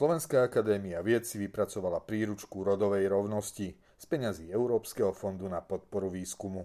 [0.00, 6.64] Slovenská akadémia vied si vypracovala príručku rodovej rovnosti z peňazí Európskeho fondu na podporu výskumu.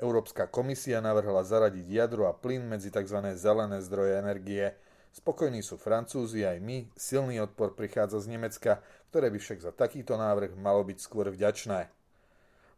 [0.00, 3.36] Európska komisia navrhla zaradiť jadro a plyn medzi tzv.
[3.36, 4.72] zelené zdroje energie.
[5.12, 8.80] Spokojní sú Francúzi aj my, silný odpor prichádza z Nemecka,
[9.12, 11.92] ktoré by však za takýto návrh malo byť skôr vďačné.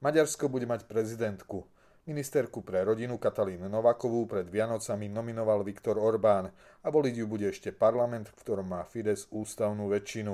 [0.02, 1.62] Maďarsko bude mať prezidentku.
[2.08, 6.48] Ministerku pre rodinu Katalín Novakovú pred Vianocami nominoval Viktor Orbán
[6.80, 10.32] a voliť ju bude ešte parlament, v ktorom má Fides ústavnú väčšinu.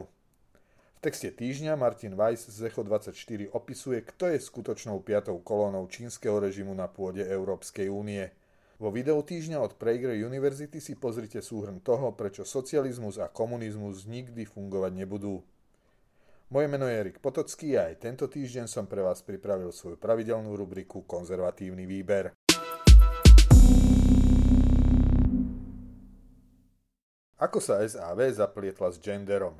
[0.94, 3.10] V texte týždňa Martin Weiss z Echo 24
[3.50, 8.30] opisuje, kto je skutočnou piatou kolónou čínskeho režimu na pôde Európskej únie.
[8.78, 14.46] Vo videu týždňa od Prager University si pozrite súhrn toho, prečo socializmus a komunizmus nikdy
[14.46, 15.42] fungovať nebudú.
[16.52, 20.52] Moje meno je Erik Potocký a aj tento týždeň som pre vás pripravil svoju pravidelnú
[20.52, 22.36] rubriku Konzervatívny výber.
[27.40, 29.56] Ako sa SAV zaplietla s genderom?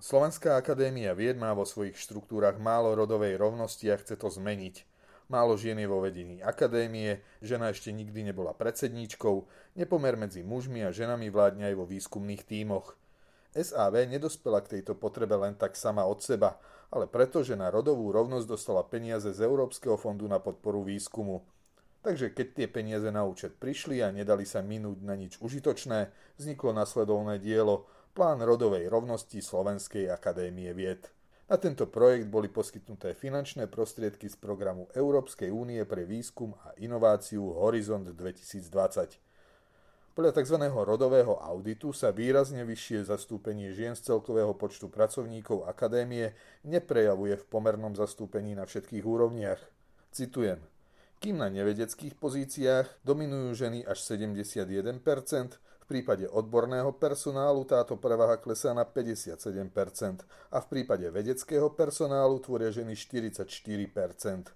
[0.00, 4.88] Slovenská akadémia vied má vo svojich štruktúrach málo rodovej rovnosti a chce to zmeniť.
[5.28, 9.44] Málo žien je vo vedení akadémie, žena ešte nikdy nebola predsedníčkou,
[9.76, 12.96] nepomer medzi mužmi a ženami vládne aj vo výskumných tímoch.
[13.56, 18.12] SAV nedospela k tejto potrebe len tak sama od seba, ale preto, že na rodovú
[18.12, 21.44] rovnosť dostala peniaze z Európskeho fondu na podporu výskumu.
[22.00, 26.72] Takže keď tie peniaze na účet prišli a nedali sa minúť na nič užitočné, vzniklo
[26.72, 31.06] nasledovné dielo Plán rodovej rovnosti Slovenskej akadémie vied.
[31.48, 37.56] Na tento projekt boli poskytnuté finančné prostriedky z programu Európskej únie pre výskum a inováciu
[37.56, 39.27] Horizont 2020.
[40.18, 40.58] Podľa tzv.
[40.82, 46.34] rodového auditu sa výrazne vyššie zastúpenie žien z celkového počtu pracovníkov akadémie
[46.66, 49.62] neprejavuje v pomernom zastúpení na všetkých úrovniach.
[50.10, 50.58] Citujem.
[51.22, 54.98] Kým na nevedeckých pozíciách dominujú ženy až 71%,
[55.54, 59.38] v prípade odborného personálu táto prevaha klesá na 57%
[60.50, 64.50] a v prípade vedeckého personálu tvoria ženy 44%.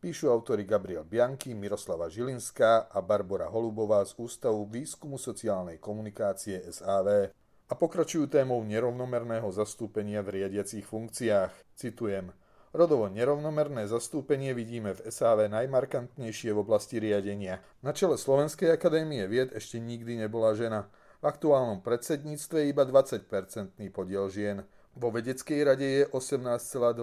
[0.00, 7.28] Píšu autory Gabriel Bianchi, Miroslava Žilinská a Barbara Holubová z Ústavu výskumu sociálnej komunikácie SAV
[7.68, 11.52] a pokračujú témou nerovnomerného zastúpenia v riadiacich funkciách.
[11.76, 12.32] Citujem.
[12.72, 17.60] Rodovo nerovnomerné zastúpenie vidíme v SAV najmarkantnejšie v oblasti riadenia.
[17.84, 20.88] Na čele Slovenskej akadémie vied ešte nikdy nebola žena.
[21.20, 24.64] V aktuálnom predsedníctve iba 20-percentný podiel žien.
[24.96, 26.96] Vo vedeckej rade je 18,2%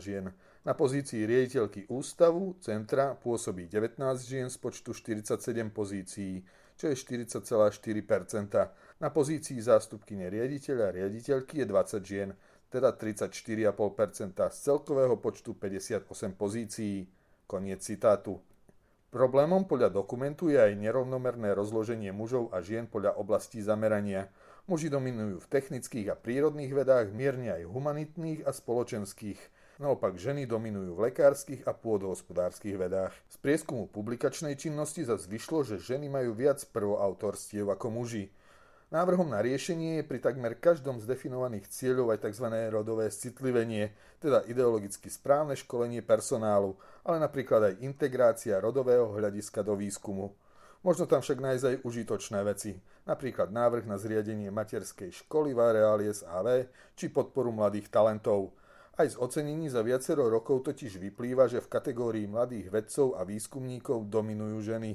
[0.00, 0.32] žien.
[0.64, 5.36] Na pozícii riaditeľky ústavu centra pôsobí 19 žien z počtu 47
[5.68, 6.40] pozícií,
[6.80, 7.44] čo je 40,4%
[8.96, 12.28] Na pozícii zástupkyne riaditeľa riaditeľky je 20 žien,
[12.72, 13.76] teda 34,5
[14.48, 17.12] z celkového počtu 58 pozícií.
[17.44, 18.40] Koniec citátu.
[19.12, 24.32] Problémom podľa dokumentu je aj nerovnomerné rozloženie mužov a žien podľa oblastí zamerania.
[24.64, 29.38] Muži dominujú v technických a prírodných vedách, mierne aj humanitných a spoločenských.
[29.74, 33.10] Naopak ženy dominujú v lekárskych a pôdohospodárskych vedách.
[33.26, 38.30] Z prieskumu publikačnej činnosti zase vyšlo, že ženy majú viac prvoautorstiev ako muži.
[38.94, 42.46] Návrhom na riešenie je pri takmer každom z definovaných cieľov aj tzv.
[42.70, 43.90] rodové citlivenie,
[44.22, 50.30] teda ideologicky správne školenie personálu, ale napríklad aj integrácia rodového hľadiska do výskumu.
[50.86, 52.78] Možno tam však nájsť aj užitočné veci,
[53.10, 58.54] napríklad návrh na zriadenie materskej školy v areáli SAV či podporu mladých talentov–
[58.94, 64.06] aj z ocenení za viacero rokov totiž vyplýva, že v kategórii mladých vedcov a výskumníkov
[64.06, 64.94] dominujú ženy.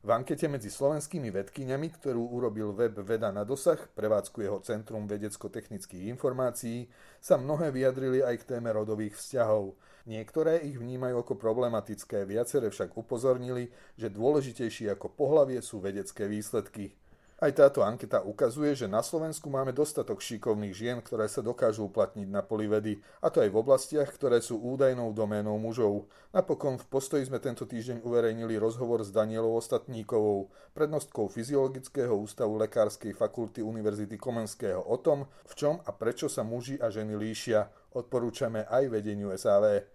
[0.00, 6.08] V ankete medzi slovenskými vedkyňami, ktorú urobil web Veda na dosah, prevádzku jeho Centrum vedecko-technických
[6.08, 6.88] informácií,
[7.20, 9.76] sa mnohé vyjadrili aj k téme rodových vzťahov.
[10.08, 13.68] Niektoré ich vnímajú ako problematické, viaceré však upozornili,
[14.00, 16.96] že dôležitejšie ako pohlavie sú vedecké výsledky.
[17.40, 22.28] Aj táto anketa ukazuje, že na Slovensku máme dostatok šikovných žien, ktoré sa dokážu uplatniť
[22.28, 26.04] na poli vedy, a to aj v oblastiach, ktoré sú údajnou doménou mužov.
[26.36, 33.16] Napokon v postoji sme tento týždeň uverejnili rozhovor s Danielou Ostatníkovou, prednostkou Fyziologického ústavu Lekárskej
[33.16, 37.72] fakulty Univerzity Komenského o tom, v čom a prečo sa muži a ženy líšia.
[37.96, 39.88] Odporúčame aj vedeniu SAV.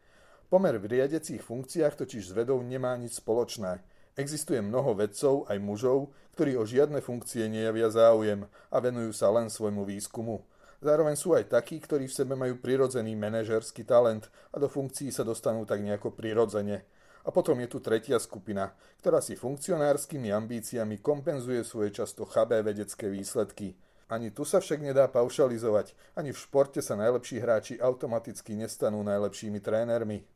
[0.49, 3.85] Pomer v riadiacich funkciách totiž s vedou nemá nič spoločné.
[4.15, 9.51] Existuje mnoho vedcov, aj mužov, ktorí o žiadne funkcie nejavia záujem a venujú sa len
[9.51, 10.39] svojmu výskumu.
[10.79, 15.27] Zároveň sú aj takí, ktorí v sebe majú prirodzený manažerský talent a do funkcií sa
[15.27, 16.87] dostanú tak nejako prirodzene.
[17.25, 18.71] A potom je tu tretia skupina,
[19.01, 23.75] ktorá si funkcionárskymi ambíciami kompenzuje svoje často chabé vedecké výsledky.
[24.05, 29.57] Ani tu sa však nedá paušalizovať, ani v športe sa najlepší hráči automaticky nestanú najlepšími
[29.57, 30.34] trénermi.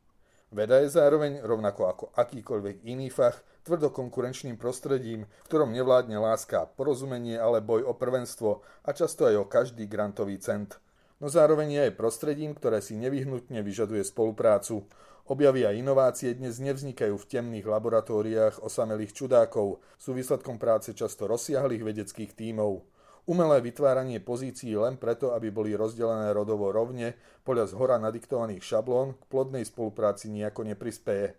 [0.50, 7.38] Veda je zároveň, rovnako ako akýkoľvek iný fach, tvrdokonkurenčným prostredím, v ktorom nevládne láska, porozumenie,
[7.38, 10.82] ale boj o prvenstvo a často aj o každý grantový cent.
[11.22, 14.90] No zároveň je aj prostredím, ktoré si nevyhnutne vyžaduje spoluprácu.
[15.30, 21.86] Objavy a inovácie dnes nevznikajú v temných laboratóriách osamelých čudákov, sú výsledkom práce často rozsiahlých
[21.86, 22.82] vedeckých tímov.
[23.30, 27.14] Umelé vytváranie pozícií len preto, aby boli rozdelené rodovo rovne,
[27.46, 31.38] podľa zhora nadiktovaných šablón, k plodnej spolupráci nejako neprispeje.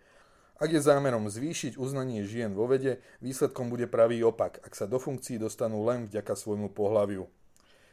[0.55, 5.03] Ak je zámerom zvýšiť uznanie žien vo vede, výsledkom bude pravý opak, ak sa do
[5.03, 7.27] funkcií dostanú len vďaka svojmu pohľaviu.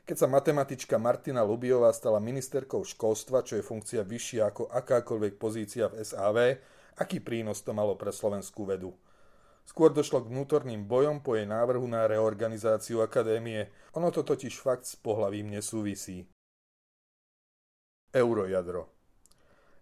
[0.06, 5.90] Keď sa matematička Martina Lubiová stala ministerkou školstva, čo je funkcia vyššia ako akákoľvek pozícia
[5.90, 6.38] v SAV,
[7.02, 8.94] aký prínos to malo pre slovenskú vedu?
[9.68, 13.68] Skôr došlo k vnútorným bojom po jej návrhu na reorganizáciu akadémie.
[13.92, 16.24] Ono to totiž fakt s pohlavím nesúvisí.
[18.16, 18.88] Eurojadro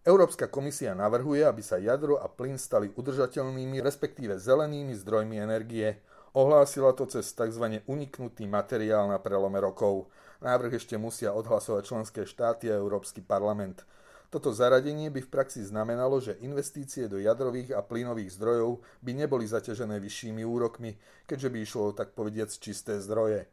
[0.07, 5.99] Európska komisia navrhuje, aby sa jadro a plyn stali udržateľnými, respektíve zelenými zdrojmi energie.
[6.31, 7.83] Ohlásila to cez tzv.
[7.87, 10.11] uniknutý materiál na prelome rokov.
[10.43, 13.83] Návrh ešte musia odhlasovať členské štáty a Európsky parlament.
[14.27, 19.47] Toto zaradenie by v praxi znamenalo, že investície do jadrových a plynových zdrojov by neboli
[19.47, 20.99] zaťažené vyššími úrokmi,
[21.31, 23.47] keďže by išlo tak povediac čisté zdroje.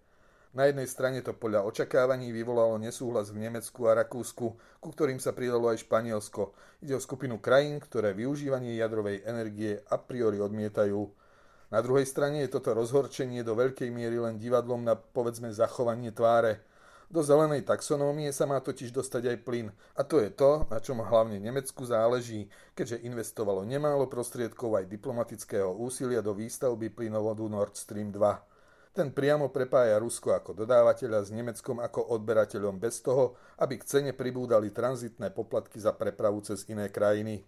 [0.54, 4.46] Na jednej strane to podľa očakávaní vyvolalo nesúhlas v Nemecku a Rakúsku,
[4.82, 6.54] ku ktorým sa pridalo aj Španielsko.
[6.82, 11.10] Ide o skupinu krajín, ktoré využívanie jadrovej energie a priori odmietajú.
[11.74, 16.58] Na druhej strane je toto rozhorčenie do veľkej miery len divadlom na povedzme zachovanie tváre–
[17.14, 19.70] do zelenej taxonómie sa má totiž dostať aj plyn.
[19.94, 25.70] A to je to, na čom hlavne Nemecku záleží, keďže investovalo nemálo prostriedkov aj diplomatického
[25.78, 28.98] úsilia do výstavby plynovodu Nord Stream 2.
[28.98, 34.12] Ten priamo prepája Rusko ako dodávateľa s Nemeckom ako odberateľom bez toho, aby k cene
[34.18, 37.46] pribúdali tranzitné poplatky za prepravu cez iné krajiny.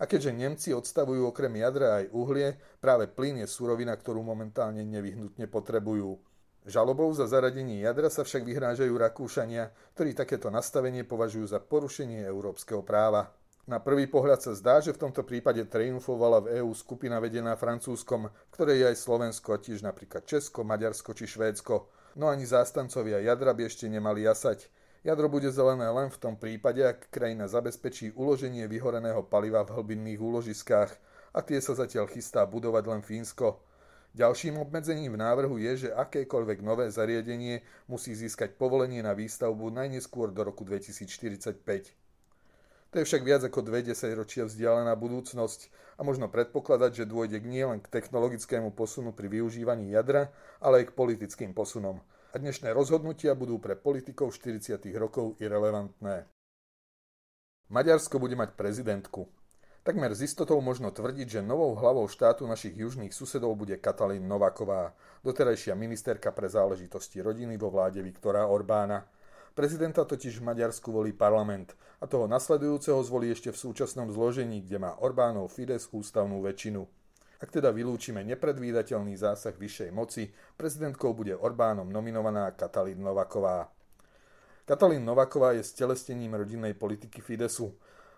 [0.00, 5.48] A keďže Nemci odstavujú okrem jadra aj uhlie, práve plyn je surovina, ktorú momentálne nevyhnutne
[5.48, 6.35] potrebujú.
[6.66, 12.82] Žalobou za zaradenie jadra sa však vyhrážajú Rakúšania, ktorí takéto nastavenie považujú za porušenie európskeho
[12.82, 13.30] práva.
[13.70, 18.30] Na prvý pohľad sa zdá, že v tomto prípade triumfovala v EÚ skupina vedená Francúzskom,
[18.30, 21.86] v ktorej je aj Slovensko a tiež napríklad Česko, Maďarsko či Švédsko.
[22.18, 24.66] No ani zástancovia jadra by ešte nemali jasať.
[25.06, 30.18] Jadro bude zelené len v tom prípade, ak krajina zabezpečí uloženie vyhoreného paliva v hlbinných
[30.18, 30.90] úložiskách
[31.30, 33.62] a tie sa zatiaľ chystá budovať len Fínsko.
[34.16, 40.32] Ďalším obmedzením v návrhu je, že akékoľvek nové zariadenie musí získať povolenie na výstavbu najneskôr
[40.32, 41.60] do roku 2045.
[42.90, 45.68] To je však viac ako dve desaťročia vzdialená budúcnosť
[46.00, 50.32] a možno predpokladať, že dôjde nielen k technologickému posunu pri využívaní jadra,
[50.64, 52.00] ale aj k politickým posunom.
[52.32, 54.80] A dnešné rozhodnutia budú pre politikov 40.
[54.96, 56.24] rokov irrelevantné.
[57.68, 59.28] Maďarsko bude mať prezidentku.
[59.86, 64.90] Takmer z istotou možno tvrdiť, že novou hlavou štátu našich južných susedov bude Katalín Novaková,
[65.22, 69.06] doterajšia ministerka pre záležitosti rodiny vo vláde Viktora Orbána.
[69.54, 74.82] Prezidenta totiž v Maďarsku volí parlament a toho nasledujúceho zvolí ešte v súčasnom zložení, kde
[74.82, 76.82] má Orbánov Fides ústavnú väčšinu.
[77.38, 83.70] Ak teda vylúčime nepredvídateľný zásah vyššej moci, prezidentkou bude Orbánom nominovaná Katalín Novaková.
[84.66, 87.70] Katalín Novaková je stelesnením rodinnej politiky Fidesu.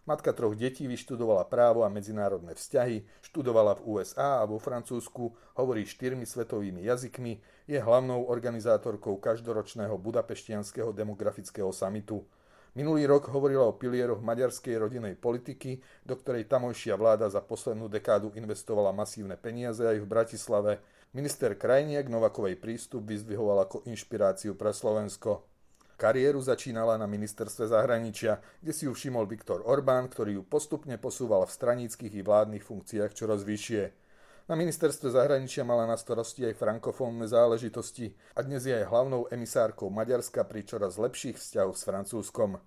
[0.09, 5.85] Matka troch detí vyštudovala právo a medzinárodné vzťahy, študovala v USA a vo Francúzsku, hovorí
[5.85, 7.37] štyrmi svetovými jazykmi,
[7.69, 12.25] je hlavnou organizátorkou každoročného budapeštianského demografického samitu.
[12.73, 18.33] Minulý rok hovorila o pilieroch maďarskej rodinej politiky, do ktorej tamojšia vláda za poslednú dekádu
[18.33, 20.73] investovala masívne peniaze aj v Bratislave.
[21.13, 25.45] Minister Krajniak Novakovej prístup vyzdvihoval ako inšpiráciu pre Slovensko.
[25.99, 31.43] Kariéru začínala na ministerstve zahraničia, kde si ju všimol Viktor Orbán, ktorý ju postupne posúval
[31.43, 33.91] v straníckých i vládnych funkciách čoraz vyššie.
[34.47, 39.91] Na ministerstve zahraničia mala na starosti aj frankofónne záležitosti a dnes je aj hlavnou emisárkou
[39.91, 42.63] Maďarska pri čoraz lepších vzťahoch s Francúzskom.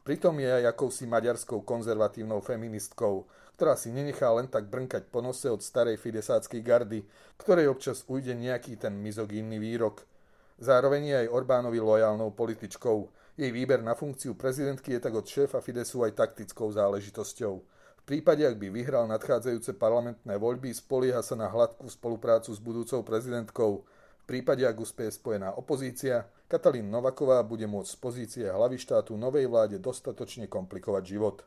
[0.00, 3.28] Pritom je aj akousi maďarskou konzervatívnou feministkou,
[3.60, 7.04] ktorá si nenechá len tak brnkať po nose od starej fidesáckej gardy,
[7.36, 10.00] ktorej občas ujde nejaký ten mizogínny výrok–
[10.58, 13.10] Zároveň je aj Orbánovi lojálnou političkou.
[13.34, 17.54] Jej výber na funkciu prezidentky je tak od šéfa Fidesu aj taktickou záležitosťou.
[17.98, 23.02] V prípade, ak by vyhral nadchádzajúce parlamentné voľby, spolieha sa na hladkú spoluprácu s budúcou
[23.02, 23.82] prezidentkou.
[24.22, 29.50] V prípade, ak uspieje spojená opozícia, Katalín Novaková bude môcť z pozície hlavy štátu novej
[29.50, 31.42] vláde dostatočne komplikovať život.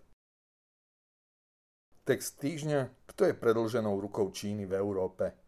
[2.03, 5.46] Text týždňa Kto je predlženou rukou Číny v Európe?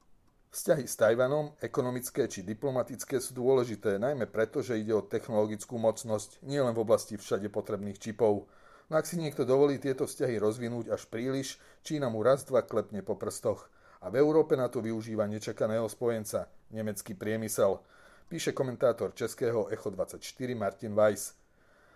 [0.49, 6.41] Vzťahy s Tajvanom, ekonomické či diplomatické, sú dôležité, najmä preto, že ide o technologickú mocnosť,
[6.41, 8.49] nielen v oblasti všade potrebných čipov.
[8.89, 13.05] No ak si niekto dovolí tieto vzťahy rozvinúť až príliš, Čína mu raz dva klepne
[13.05, 13.69] po prstoch.
[14.01, 17.77] A v Európe na to využíva nečakaného spojenca, nemecký priemysel,
[18.25, 20.17] píše komentátor českého Echo 24
[20.57, 21.37] Martin Weiss.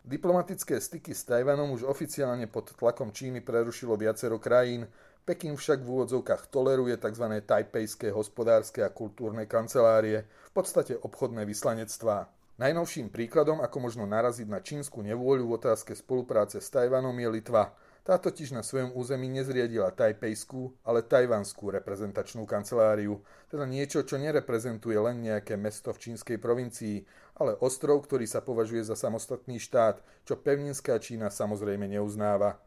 [0.06, 4.86] Diplomatické styky s Tajvanom už oficiálne pod tlakom Číny prerušilo viacero krajín,
[5.24, 7.40] Peking však v úvodzovkách toleruje tzv.
[7.48, 12.28] tajpejské hospodárske a kultúrne kancelárie, v podstate obchodné vyslanectvá.
[12.60, 17.72] Najnovším príkladom, ako možno naraziť na čínsku nevôľu v otázke spolupráce s Tajvanom je Litva.
[18.04, 25.00] Tá totiž na svojom území nezriadila tajpejskú, ale tajvanskú reprezentačnú kanceláriu, teda niečo, čo nereprezentuje
[25.00, 27.00] len nejaké mesto v čínskej provincii,
[27.40, 32.60] ale ostrov, ktorý sa považuje za samostatný štát, čo pevninská Čína samozrejme neuznáva.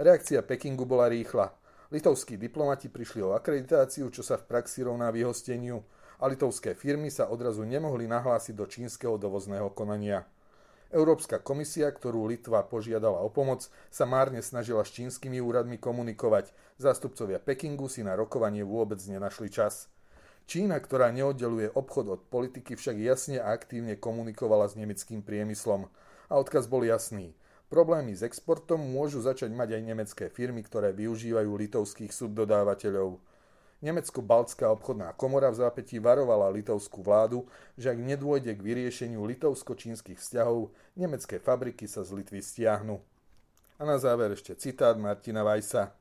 [0.00, 1.52] Reakcia Pekingu bola rýchla.
[1.92, 5.84] Litovskí diplomati prišli o akreditáciu, čo sa v praxi rovná vyhosteniu
[6.16, 10.24] a litovské firmy sa odrazu nemohli nahlásiť do čínskeho dovozného konania.
[10.88, 16.56] Európska komisia, ktorú Litva požiadala o pomoc, sa márne snažila s čínskymi úradmi komunikovať.
[16.80, 19.92] Zástupcovia Pekingu si na rokovanie vôbec nenašli čas.
[20.48, 25.92] Čína, ktorá neoddeluje obchod od politiky, však jasne a aktívne komunikovala s nemeckým priemyslom.
[26.32, 27.36] A odkaz bol jasný.
[27.72, 33.16] Problémy s exportom môžu začať mať aj nemecké firmy, ktoré využívajú litovských subdodávateľov.
[33.80, 37.48] Nemecko-Baltská obchodná komora v zápätí varovala litovskú vládu,
[37.80, 40.68] že ak nedôjde k vyriešeniu litovsko-čínskych vzťahov,
[41.00, 43.00] nemecké fabriky sa z Litvy stiahnu.
[43.80, 45.96] A na záver ešte citát Martina Vajsa.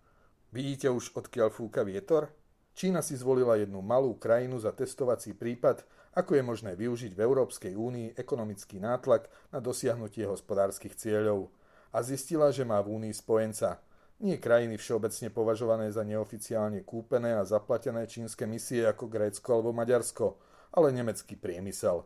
[0.51, 2.35] Vidíte už, odkiaľ fúka vietor?
[2.75, 5.87] Čína si zvolila jednu malú krajinu za testovací prípad,
[6.19, 11.47] ako je možné využiť v Európskej únii ekonomický nátlak na dosiahnutie hospodárskych cieľov
[11.91, 13.83] a zistila, že má v Únii spojenca.
[14.21, 20.37] Nie krajiny všeobecne považované za neoficiálne kúpené a zaplatené čínske misie ako Grécko alebo Maďarsko,
[20.71, 22.05] ale nemecký priemysel.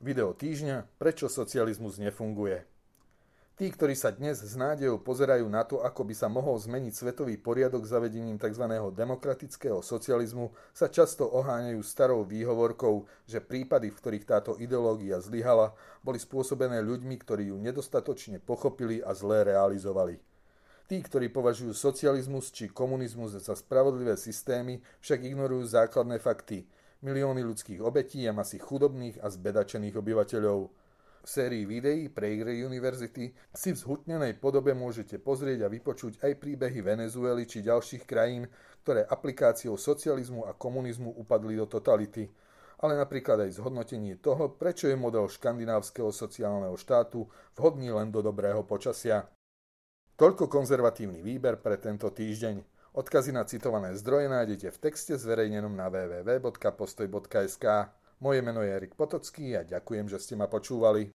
[0.00, 2.64] Video týždňa Prečo socializmus nefunguje?
[3.60, 7.36] Tí, ktorí sa dnes s nádejou pozerajú na to, ako by sa mohol zmeniť svetový
[7.36, 8.64] poriadok zavedením tzv.
[8.88, 16.16] demokratického socializmu, sa často oháňajú starou výhovorkou, že prípady, v ktorých táto ideológia zlyhala, boli
[16.16, 20.16] spôsobené ľuďmi, ktorí ju nedostatočne pochopili a zlé realizovali.
[20.88, 26.64] Tí, ktorí považujú socializmus či komunizmus za spravodlivé systémy, však ignorujú základné fakty.
[27.04, 30.60] Milióny ľudských obetí a masy chudobných a zbedačených obyvateľov–
[31.24, 37.44] sérii videí Prager University si v zhutnenej podobe môžete pozrieť a vypočuť aj príbehy Venezuely
[37.44, 38.48] či ďalších krajín,
[38.82, 42.28] ktoré aplikáciou socializmu a komunizmu upadli do totality,
[42.80, 47.28] ale napríklad aj zhodnotenie toho, prečo je model škandinávskeho sociálneho štátu
[47.60, 49.28] vhodný len do dobrého počasia.
[50.16, 52.60] Toľko konzervatívny výber pre tento týždeň.
[52.90, 57.64] Odkazy na citované zdroje nájdete v texte zverejnenom na www.postoj.sk.
[58.20, 61.08] Moje meno je Erik Potocký a ďakujem, že ste ma počúvali.